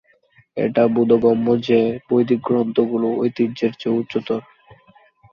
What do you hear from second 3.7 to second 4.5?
চেয়ে উচ্চতর।